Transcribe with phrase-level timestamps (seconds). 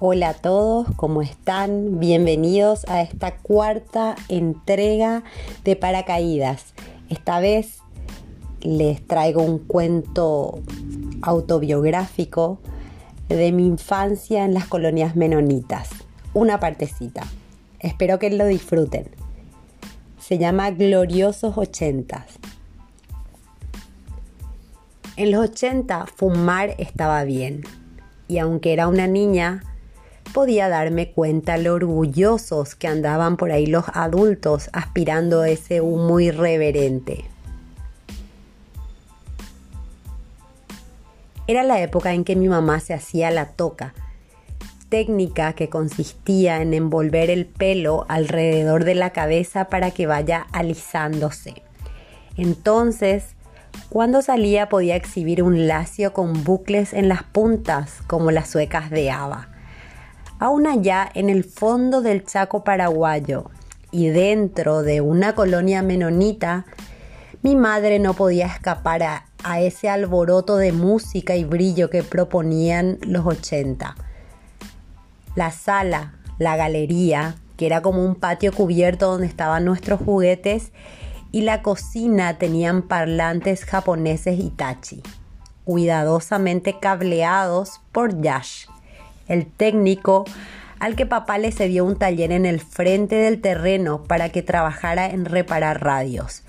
[0.00, 1.98] Hola a todos, ¿cómo están?
[1.98, 5.24] Bienvenidos a esta cuarta entrega
[5.64, 6.72] de Paracaídas.
[7.08, 7.80] Esta vez
[8.60, 10.60] les traigo un cuento
[11.20, 12.60] autobiográfico
[13.28, 15.90] de mi infancia en las colonias menonitas.
[16.32, 17.24] Una partecita.
[17.80, 19.08] Espero que lo disfruten.
[20.20, 22.38] Se llama Gloriosos Ochentas.
[25.16, 27.64] En los 80 fumar estaba bien
[28.28, 29.64] y aunque era una niña,
[30.38, 37.24] podía darme cuenta lo orgullosos que andaban por ahí los adultos aspirando ese humo irreverente.
[41.48, 43.94] Era la época en que mi mamá se hacía la toca,
[44.88, 51.62] técnica que consistía en envolver el pelo alrededor de la cabeza para que vaya alisándose.
[52.36, 53.34] Entonces,
[53.88, 59.10] cuando salía podía exhibir un lacio con bucles en las puntas como las suecas de
[59.10, 59.48] Ava
[60.38, 63.50] aún allá en el fondo del Chaco paraguayo
[63.90, 66.66] y dentro de una colonia menonita,
[67.42, 69.24] mi madre no podía escapar a,
[69.60, 73.96] ese alboroto de música y brillo que proponían los 80.
[75.36, 80.72] La sala, la galería, que era como un patio cubierto donde estaban nuestros juguetes,
[81.30, 85.02] y la cocina tenían parlantes japoneses Itachi,
[85.64, 88.66] cuidadosamente cableados por Yash
[89.28, 90.24] el técnico
[90.80, 95.06] al que papá le cedió un taller en el frente del terreno para que trabajara
[95.06, 96.42] en reparar radios.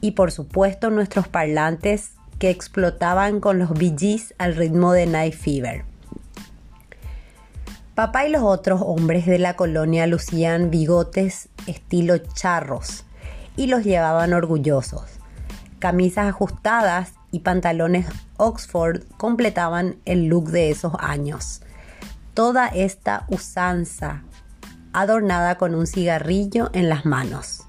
[0.00, 5.84] Y por supuesto nuestros parlantes que explotaban con los BGs al ritmo de Night Fever.
[7.94, 13.04] Papá y los otros hombres de la colonia lucían bigotes estilo charros
[13.56, 15.04] y los llevaban orgullosos.
[15.78, 21.63] Camisas ajustadas y pantalones Oxford completaban el look de esos años
[22.34, 24.22] toda esta usanza
[24.92, 27.62] adornada con un cigarrillo en las manos.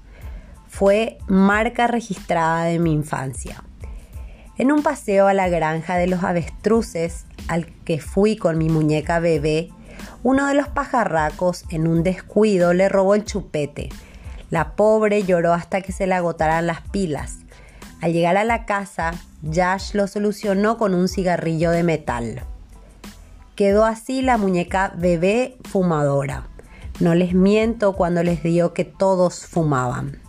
[0.68, 3.62] Fue marca registrada de mi infancia.
[4.58, 9.18] En un paseo a la granja de los avestruces al que fui con mi muñeca
[9.18, 9.70] bebé,
[10.22, 13.88] uno de los pajarracos en un descuido le robó el chupete.
[14.50, 17.38] La pobre lloró hasta que se le agotaran las pilas.
[18.00, 19.12] Al llegar a la casa,
[19.42, 22.42] Yash lo solucionó con un cigarrillo de metal.
[23.56, 26.46] Quedó así la muñeca bebé fumadora.
[27.00, 30.20] No les miento cuando les digo que todos fumaban.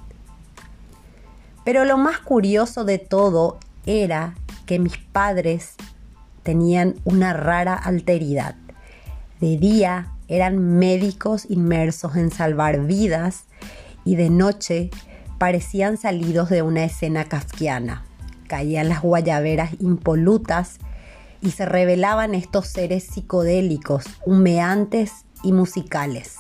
[1.66, 4.36] Pero lo más curioso de todo era
[4.66, 5.76] que mis padres
[6.44, 8.56] tenían una rara alteridad.
[9.42, 13.44] De día eran médicos inmersos en salvar vidas
[14.06, 14.90] y de noche
[15.38, 18.06] parecían salidos de una escena kafkiana.
[18.48, 20.80] Caían las guayaberas impolutas
[21.42, 26.38] y se revelaban estos seres psicodélicos, humeantes y musicales.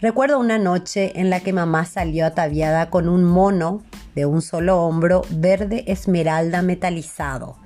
[0.00, 3.82] Recuerdo una noche en la que mamá salió ataviada con un mono
[4.14, 7.56] de un solo hombro verde esmeralda metalizado.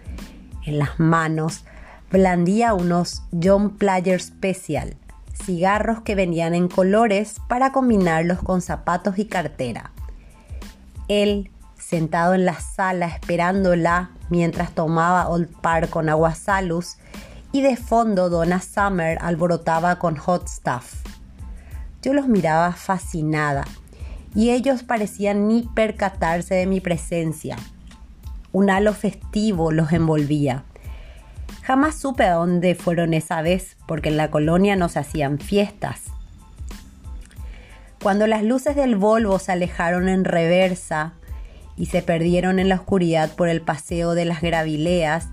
[0.65, 1.65] En las manos
[2.11, 4.97] blandía unos John Player Special,
[5.33, 9.93] cigarros que venían en colores para combinarlos con zapatos y cartera.
[11.09, 16.97] Él sentado en la sala esperándola mientras tomaba Old Park con agua salus
[17.53, 21.03] y de fondo Donna Summer alborotaba con hot stuff.
[22.03, 23.65] Yo los miraba fascinada
[24.35, 27.57] y ellos parecían ni percatarse de mi presencia.
[28.53, 30.65] Un halo festivo los envolvía.
[31.63, 36.03] Jamás supe a dónde fueron esa vez porque en la colonia no se hacían fiestas.
[38.03, 41.15] Cuando las luces del Volvo se alejaron en reversa,
[41.77, 45.29] y se perdieron en la oscuridad por el paseo de las gravileas,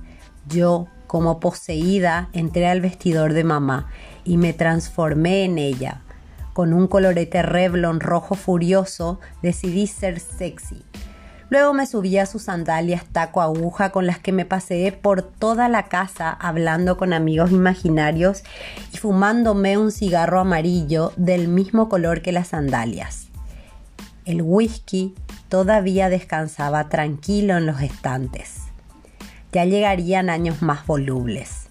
[0.47, 3.89] yo, como poseída, entré al vestidor de mamá
[4.23, 6.01] y me transformé en ella.
[6.53, 10.83] Con un colorete Revlon rojo furioso, decidí ser sexy.
[11.49, 15.69] Luego me subí a sus sandalias taco aguja con las que me paseé por toda
[15.69, 18.43] la casa hablando con amigos imaginarios
[18.91, 23.27] y fumándome un cigarro amarillo del mismo color que las sandalias.
[24.25, 25.13] El whisky
[25.53, 28.55] todavía descansaba tranquilo en los estantes.
[29.51, 31.67] Ya llegarían años más volubles.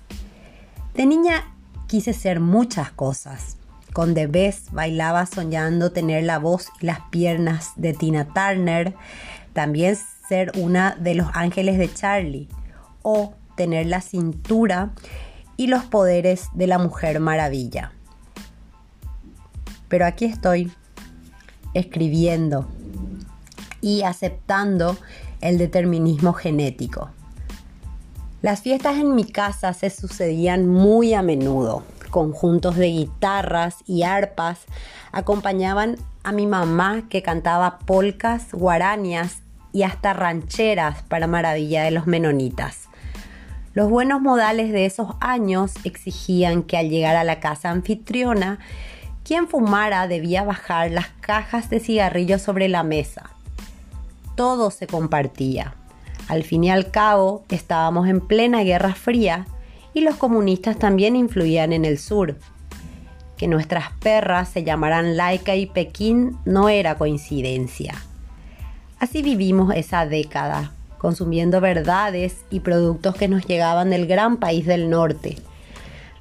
[0.94, 1.52] De niña
[1.88, 3.56] quise ser muchas cosas.
[3.92, 8.94] Con The Best bailaba soñando tener la voz y las piernas de Tina Turner,
[9.52, 9.98] también
[10.28, 12.48] ser una de los ángeles de Charlie
[13.02, 14.92] o tener la cintura
[15.56, 17.90] y los poderes de la mujer maravilla.
[19.88, 20.70] Pero aquí estoy,
[21.74, 22.68] escribiendo,
[23.82, 24.96] y aceptando
[25.42, 27.10] el determinismo genético.
[28.40, 34.60] Las fiestas en mi casa se sucedían muy a menudo, conjuntos de guitarras y arpas
[35.12, 39.42] acompañaban a mi mamá que cantaba polcas, guarañas
[39.72, 42.88] y hasta rancheras para maravilla de los menonitas.
[43.74, 48.58] Los buenos modales de esos años exigían que al llegar a la casa anfitriona,
[49.24, 53.30] quien fumara debía bajar las cajas de cigarrillos sobre la mesa.
[54.34, 55.74] Todo se compartía.
[56.28, 59.46] Al fin y al cabo, estábamos en plena Guerra Fría
[59.94, 62.36] y los comunistas también influían en el sur.
[63.36, 67.94] Que nuestras perras se llamaran Laika y Pekín no era coincidencia.
[68.98, 74.88] Así vivimos esa década, consumiendo verdades y productos que nos llegaban del gran país del
[74.88, 75.36] norte.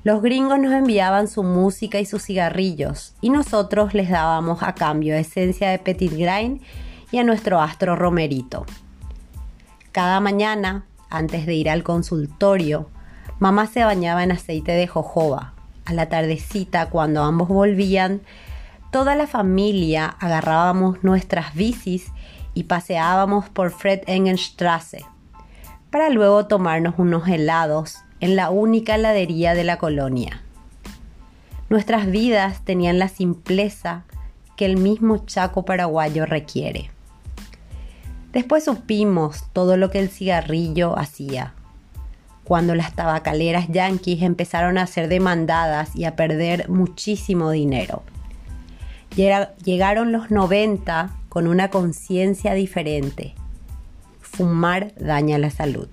[0.04, 5.16] Los gringos nos enviaban su música y sus cigarrillos y nosotros les dábamos a cambio
[5.16, 6.60] esencia de Petit Grain
[7.12, 8.66] y a nuestro astro Romerito.
[9.92, 12.90] Cada mañana, antes de ir al consultorio,
[13.40, 15.54] mamá se bañaba en aceite de jojoba.
[15.86, 18.22] A la tardecita, cuando ambos volvían,
[18.92, 22.08] toda la familia agarrábamos nuestras bicis
[22.54, 25.06] y paseábamos por Fred Engenstrasse
[25.90, 30.42] para luego tomarnos unos helados en la única heladería de la colonia.
[31.70, 34.04] Nuestras vidas tenían la simpleza
[34.56, 36.92] que el mismo Chaco paraguayo requiere.
[38.32, 41.54] Después supimos todo lo que el cigarrillo hacía.
[42.44, 48.04] Cuando las tabacaleras yanquis empezaron a ser demandadas y a perder muchísimo dinero.
[49.16, 53.36] Llegaron los 90 con una conciencia diferente.
[54.20, 55.90] Fumar daña la salud.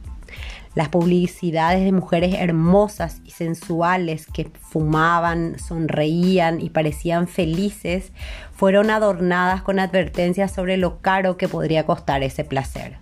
[0.79, 8.13] Las publicidades de mujeres hermosas y sensuales que fumaban, sonreían y parecían felices
[8.53, 12.97] fueron adornadas con advertencias sobre lo caro que podría costar ese placer.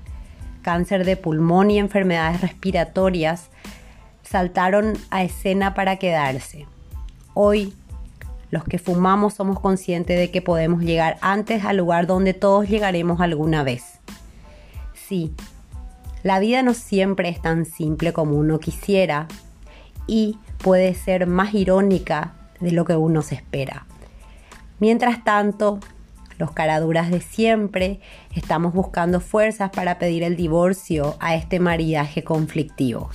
[0.62, 3.50] Cáncer de pulmón y enfermedades respiratorias
[4.22, 6.64] saltaron a escena para quedarse.
[7.34, 7.74] Hoy
[8.50, 13.20] los que fumamos somos conscientes de que podemos llegar antes al lugar donde todos llegaremos
[13.20, 14.00] alguna vez.
[14.94, 15.34] Sí,
[16.26, 19.28] la vida no siempre es tan simple como uno quisiera
[20.08, 23.86] y puede ser más irónica de lo que uno se espera.
[24.80, 25.78] Mientras tanto,
[26.36, 28.00] los caraduras de siempre
[28.34, 33.08] estamos buscando fuerzas para pedir el divorcio a este maridaje conflictivo.